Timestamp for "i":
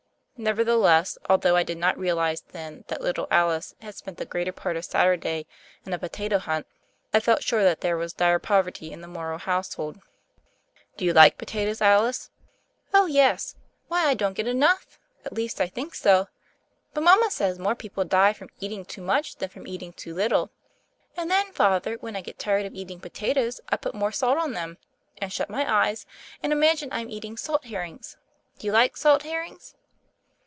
1.55-1.61, 7.13-7.19, 13.55-13.61, 14.09-14.13, 15.61-15.67, 22.15-22.21, 23.69-23.77